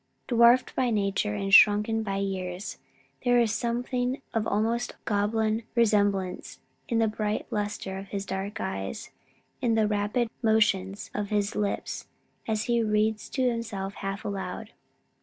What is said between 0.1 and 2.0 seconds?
Dwarfed by nature and shrunk